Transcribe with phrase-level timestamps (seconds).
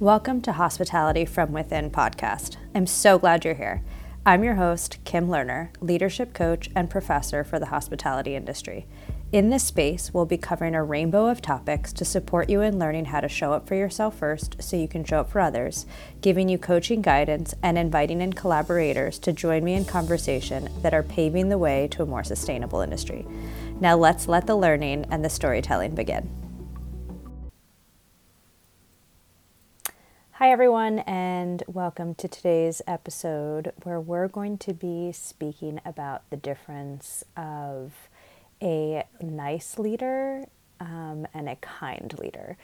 [0.00, 2.56] Welcome to Hospitality from Within podcast.
[2.72, 3.82] I'm so glad you're here.
[4.24, 8.86] I'm your host, Kim Lerner, leadership coach and professor for the hospitality industry.
[9.32, 13.06] In this space, we'll be covering a rainbow of topics to support you in learning
[13.06, 15.84] how to show up for yourself first so you can show up for others,
[16.20, 21.02] giving you coaching guidance, and inviting in collaborators to join me in conversation that are
[21.02, 23.26] paving the way to a more sustainable industry.
[23.80, 26.37] Now, let's let the learning and the storytelling begin.
[30.38, 36.36] Hi, everyone, and welcome to today's episode where we're going to be speaking about the
[36.36, 38.08] difference of
[38.62, 40.44] a nice leader
[40.78, 42.56] um, and a kind leader.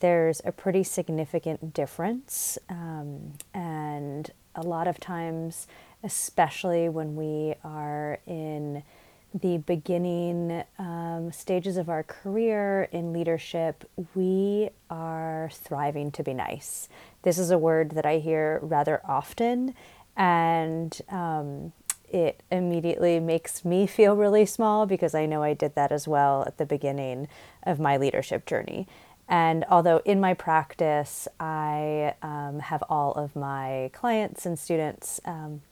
[0.00, 5.66] There's a pretty significant difference, um, and a lot of times,
[6.04, 8.82] especially when we are in
[9.34, 16.90] the beginning um, stages of our career in leadership, we are thriving to be nice.
[17.22, 19.74] This is a word that I hear rather often,
[20.16, 21.72] and um,
[22.08, 26.44] it immediately makes me feel really small because I know I did that as well
[26.46, 27.28] at the beginning
[27.62, 28.86] of my leadership journey.
[29.28, 35.62] And although in my practice, I um, have all of my clients and students um,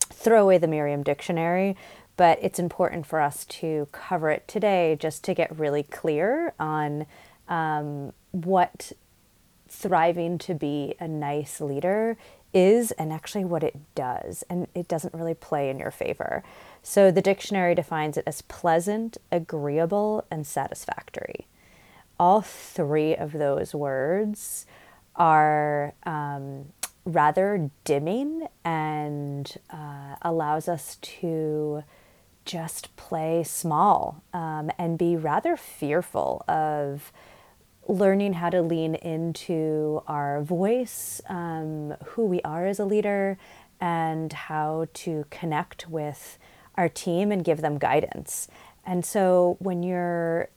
[0.00, 1.76] throw away the Merriam Dictionary,
[2.16, 7.06] but it's important for us to cover it today just to get really clear on
[7.48, 8.92] um, what
[9.68, 12.16] thriving to be a nice leader
[12.54, 14.42] is and actually what it does.
[14.48, 16.42] And it doesn't really play in your favor.
[16.82, 21.46] So the dictionary defines it as pleasant, agreeable, and satisfactory.
[22.18, 24.66] All three of those words
[25.14, 26.72] are um,
[27.04, 31.84] rather dimming and uh, allows us to
[32.44, 37.12] just play small um, and be rather fearful of
[37.88, 43.38] learning how to lean into our voice, um, who we are as a leader,
[43.80, 46.38] and how to connect with
[46.76, 48.48] our team and give them guidance.
[48.84, 50.50] And so when you're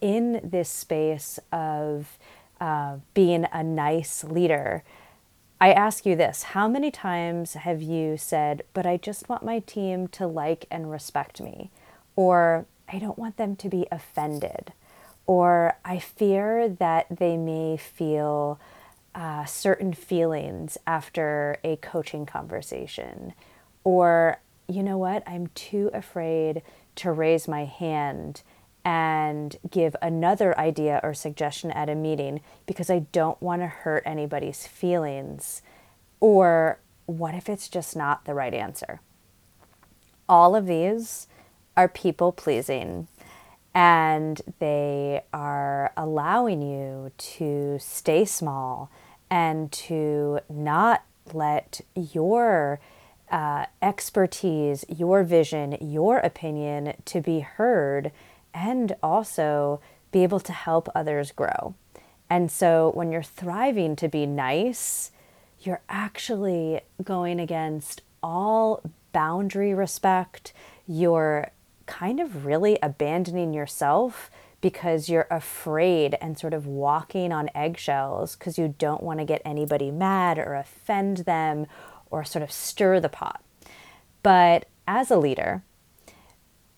[0.00, 2.18] in this space of
[2.60, 4.82] uh, being a nice leader,
[5.60, 9.60] I ask you this how many times have you said, but I just want my
[9.60, 11.70] team to like and respect me?
[12.16, 14.72] Or I don't want them to be offended
[15.32, 18.60] or I fear that they may feel
[19.14, 23.32] uh, certain feelings after a coaching conversation,
[23.82, 26.60] or you know what, I'm too afraid
[26.96, 28.42] to raise my hand
[28.84, 34.02] and give another idea or suggestion at a meeting because I don't want to hurt
[34.04, 35.62] anybody's feelings.
[36.20, 39.00] Or what if it's just not the right answer?
[40.28, 41.26] All of these
[41.74, 43.08] are people pleasing
[43.74, 48.90] and they are allowing you to stay small
[49.30, 52.80] and to not let your
[53.30, 58.12] uh, expertise, your vision, your opinion to be heard
[58.52, 59.80] and also
[60.10, 61.74] be able to help others grow.
[62.28, 65.10] And so when you're thriving to be nice,
[65.60, 68.82] you're actually going against all
[69.12, 70.52] boundary respect.
[70.86, 71.50] You're
[71.92, 74.30] kind of really abandoning yourself
[74.62, 79.42] because you're afraid and sort of walking on eggshells because you don't want to get
[79.44, 81.66] anybody mad or offend them
[82.10, 83.44] or sort of stir the pot.
[84.22, 85.64] But as a leader,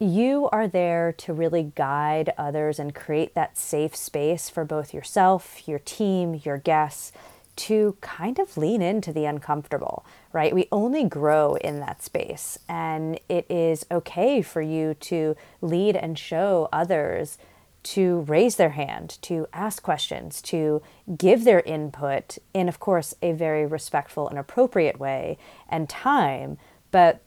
[0.00, 5.68] you are there to really guide others and create that safe space for both yourself,
[5.68, 7.12] your team, your guests
[7.56, 10.54] to kind of lean into the uncomfortable, right?
[10.54, 12.58] We only grow in that space.
[12.68, 17.38] And it is okay for you to lead and show others
[17.82, 20.82] to raise their hand, to ask questions, to
[21.16, 25.38] give their input in, of course, a very respectful and appropriate way
[25.68, 26.58] and time.
[26.90, 27.22] But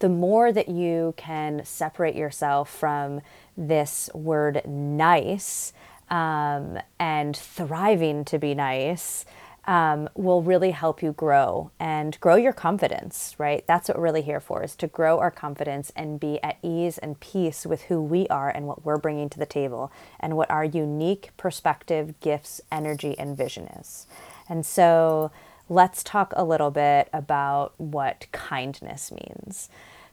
[0.00, 3.22] the more that you can separate yourself from
[3.56, 5.72] this word nice
[6.10, 9.24] um, and thriving to be nice,
[9.66, 13.64] um, will really help you grow and grow your confidence, right?
[13.66, 16.98] That's what we're really here for is to grow our confidence and be at ease
[16.98, 20.50] and peace with who we are and what we're bringing to the table and what
[20.50, 24.06] our unique perspective, gifts, energy, and vision is.
[24.48, 25.30] And so
[25.68, 29.68] let's talk a little bit about what kindness means.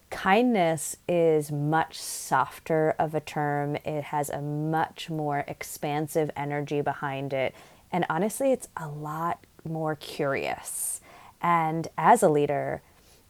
[0.09, 3.75] Kindness is much softer of a term.
[3.83, 7.54] It has a much more expansive energy behind it
[7.92, 11.01] and honestly, it's a lot more curious.
[11.42, 12.81] And as a leader,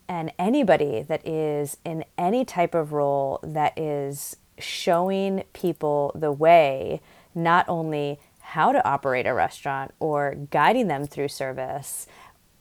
[0.08, 7.02] and anybody that is in any type of role that is showing people the way,
[7.36, 12.08] not only how to operate a restaurant or guiding them through service,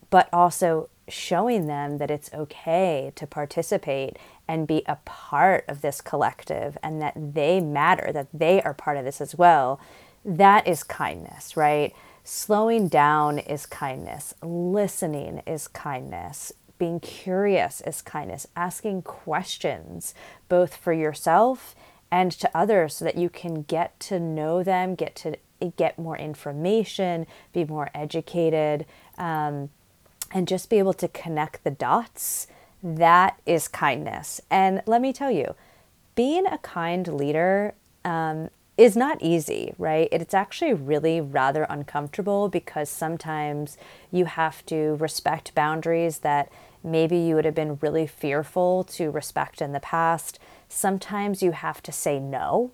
[0.09, 4.17] but also showing them that it's okay to participate
[4.47, 8.97] and be a part of this collective and that they matter, that they are part
[8.97, 9.79] of this as well.
[10.25, 11.93] That is kindness, right?
[12.23, 20.13] Slowing down is kindness, listening is kindness, being curious is kindness, asking questions
[20.49, 21.73] both for yourself
[22.11, 25.35] and to others so that you can get to know them, get to
[25.75, 28.85] get more information, be more educated,
[29.17, 29.69] um,
[30.31, 32.47] and just be able to connect the dots.
[32.83, 34.41] That is kindness.
[34.49, 35.55] And let me tell you,
[36.15, 40.07] being a kind leader um, is not easy, right?
[40.11, 43.77] It's actually really rather uncomfortable because sometimes
[44.11, 46.51] you have to respect boundaries that
[46.83, 50.39] maybe you would have been really fearful to respect in the past.
[50.69, 52.71] Sometimes you have to say no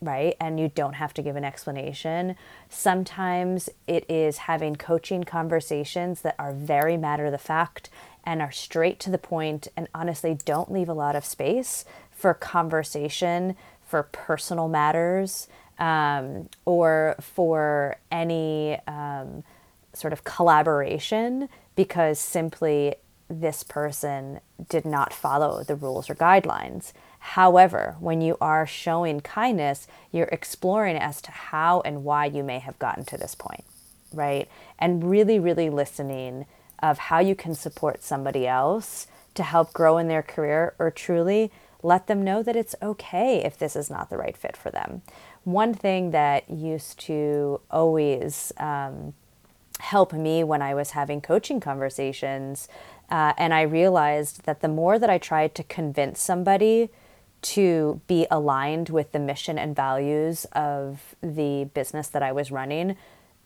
[0.00, 0.34] right?
[0.40, 2.36] And you don't have to give an explanation.
[2.68, 7.90] Sometimes it is having coaching conversations that are very matter of the fact
[8.24, 12.34] and are straight to the point and honestly don't leave a lot of space for
[12.34, 15.48] conversation, for personal matters,
[15.78, 19.42] um, or for any um,
[19.94, 22.94] sort of collaboration because simply
[23.28, 26.92] this person did not follow the rules or guidelines.
[27.20, 32.58] However, when you are showing kindness, you're exploring as to how and why you may
[32.58, 33.64] have gotten to this point,
[34.12, 34.48] right?
[34.78, 36.46] And really, really listening
[36.82, 41.52] of how you can support somebody else to help grow in their career or truly
[41.82, 45.02] let them know that it's okay if this is not the right fit for them.
[45.44, 49.14] One thing that used to always um,
[49.78, 52.68] help me when I was having coaching conversations,
[53.10, 56.90] uh, and I realized that the more that I tried to convince somebody
[57.42, 62.96] to be aligned with the mission and values of the business that I was running,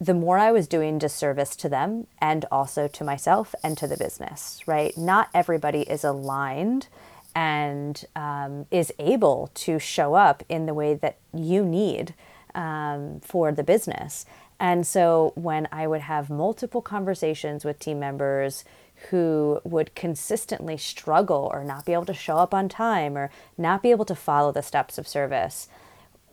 [0.00, 3.96] the more I was doing disservice to them and also to myself and to the
[3.96, 4.96] business, right?
[4.98, 6.88] Not everybody is aligned
[7.34, 12.14] and um, is able to show up in the way that you need
[12.54, 14.26] um, for the business.
[14.64, 18.64] And so when I would have multiple conversations with team members
[19.10, 23.82] who would consistently struggle or not be able to show up on time or not
[23.82, 25.68] be able to follow the steps of service,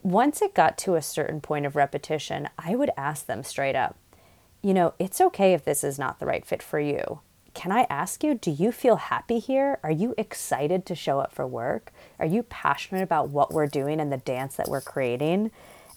[0.02, 3.98] once it got to a certain point of repetition, I would ask them straight up,
[4.62, 7.20] you know, it's okay if this is not the right fit for you.
[7.52, 9.78] Can I ask you, do you feel happy here?
[9.82, 11.92] Are you excited to show up for work?
[12.18, 15.50] Are you passionate about what we're doing and the dance that we're creating?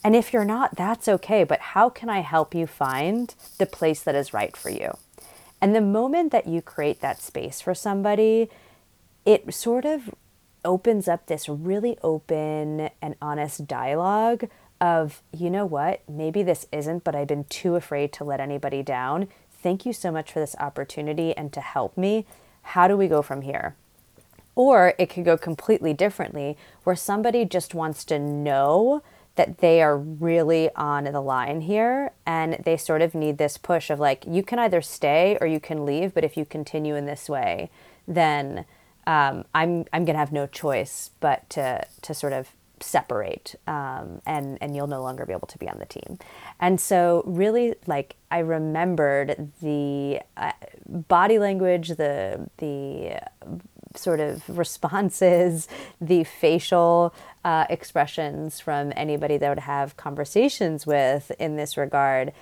[0.05, 4.03] And if you're not, that's okay, but how can I help you find the place
[4.03, 4.99] that is right for you?
[5.59, 8.51] And the moment that you create that space for somebody,
[9.25, 10.13] it sort of
[10.63, 14.47] opens up this really open and honest dialogue
[14.79, 18.83] of, you know what, maybe this isn't, but I've been too afraid to let anybody
[18.83, 19.27] down.
[19.51, 22.27] Thank you so much for this opportunity and to help me.
[22.61, 23.75] How do we go from here?
[24.53, 29.01] Or it could go completely differently, where somebody just wants to know
[29.35, 33.89] that they are really on the line here and they sort of need this push
[33.89, 37.05] of like you can either stay or you can leave but if you continue in
[37.05, 37.69] this way
[38.07, 38.65] then
[39.07, 42.49] um, I'm I'm gonna have no choice but to to sort of
[42.79, 46.17] separate um, and and you'll no longer be able to be on the team.
[46.59, 50.51] And so really like I remembered the uh,
[50.87, 53.21] body language the the
[53.97, 55.67] sort of responses,
[56.01, 57.13] the facial
[57.45, 62.33] uh, expressions from anybody that would have conversations with in this regard.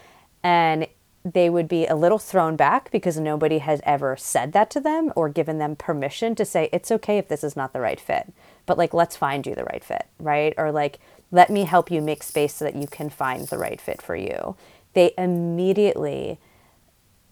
[0.42, 0.88] And
[1.26, 5.12] they would be a little thrown back because nobody has ever said that to them
[5.16, 8.34] or given them permission to say, it's okay if this is not the right fit,
[8.66, 10.54] but like, let's find you the right fit, right?
[10.58, 11.00] Or like,
[11.32, 14.16] let me help you make space so that you can find the right fit for
[14.16, 14.56] you.
[14.94, 16.40] They immediately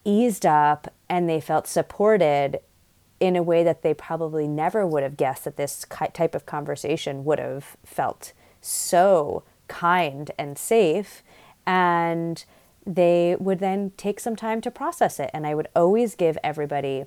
[0.04, 2.60] eased up and they felt supported
[3.22, 7.24] in a way that they probably never would have guessed that this type of conversation
[7.24, 11.24] would have felt so kind and safe.
[11.66, 12.44] And
[12.86, 15.30] they would then take some time to process it.
[15.36, 17.06] And I would always give everybody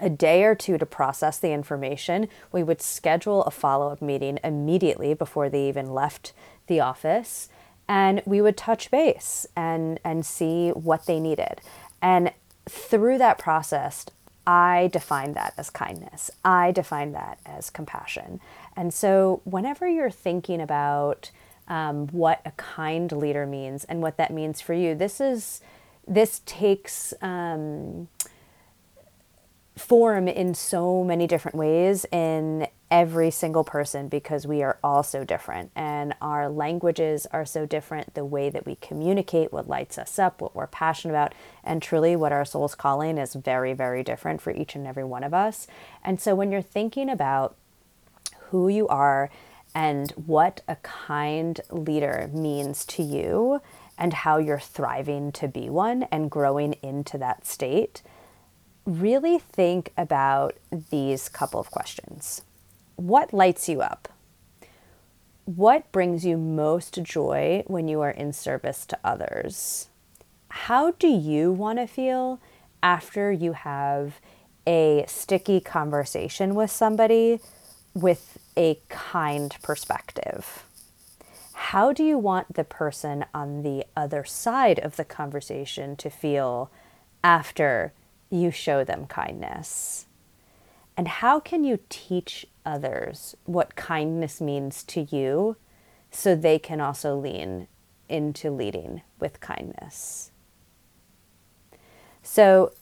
[0.00, 2.26] a day or two to process the information.
[2.50, 6.32] We would schedule a follow up meeting immediately before they even left
[6.68, 7.50] the office.
[7.86, 11.60] And we would touch base and, and see what they needed.
[12.00, 12.32] And
[12.66, 14.06] through that process,
[14.46, 16.30] I define that as kindness.
[16.44, 18.40] I define that as compassion.
[18.76, 21.30] And so, whenever you're thinking about
[21.68, 25.60] um, what a kind leader means and what that means for you, this is
[26.06, 28.08] this takes um,
[29.76, 35.24] form in so many different ways in every single person because we are all so
[35.24, 38.14] different and our languages are so different.
[38.14, 41.34] The way that we communicate, what lights us up, what we're passionate about,
[41.64, 45.24] and truly what our soul's calling is very, very different for each and every one
[45.24, 45.66] of us.
[46.04, 47.56] And so when you're thinking about
[48.50, 49.28] who you are
[49.74, 53.60] and what a kind leader means to you
[53.98, 58.02] and how you're thriving to be one and growing into that state,
[58.86, 60.54] really think about
[60.92, 62.42] these couple of questions.
[62.96, 64.08] What lights you up?
[65.46, 69.88] What brings you most joy when you are in service to others?
[70.48, 72.40] How do you want to feel
[72.82, 74.20] after you have
[74.66, 77.40] a sticky conversation with somebody
[77.94, 80.64] with a kind perspective?
[81.52, 86.70] How do you want the person on the other side of the conversation to feel
[87.24, 87.92] after
[88.30, 90.06] you show them kindness?
[90.96, 95.56] And how can you teach others what kindness means to you
[96.10, 97.66] so they can also lean
[98.08, 100.30] into leading with kindness?
[102.22, 102.72] So,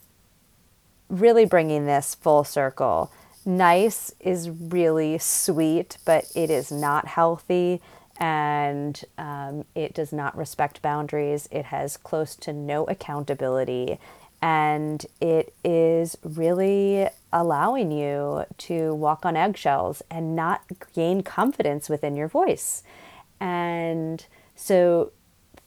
[1.09, 3.11] really bringing this full circle.
[3.45, 7.81] Nice is really sweet, but it is not healthy
[8.17, 11.49] and um, it does not respect boundaries.
[11.51, 13.99] It has close to no accountability
[14.43, 22.13] and it is really allowing you to walk on eggshells and not gain confidence within
[22.13, 22.83] your voice.
[23.39, 25.13] And so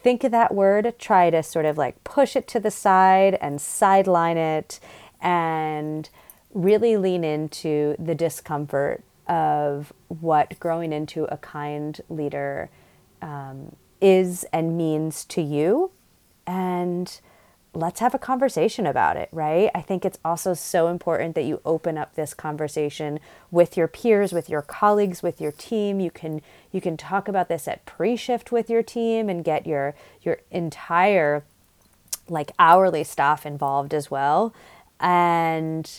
[0.00, 3.62] think of that word, try to sort of like push it to the side and
[3.62, 4.78] sideline it
[5.22, 6.10] and
[6.52, 12.68] really lean into the discomfort of what growing into a kind leader
[13.22, 15.92] um, is and means to you.
[16.46, 17.18] And
[17.76, 19.70] let's have a conversation about it, right?
[19.74, 24.32] I think it's also so important that you open up this conversation with your peers,
[24.32, 26.00] with your colleagues, with your team.
[26.00, 26.40] You can
[26.72, 31.44] you can talk about this at pre-shift with your team and get your your entire
[32.28, 34.54] like hourly staff involved as well.
[34.98, 35.90] And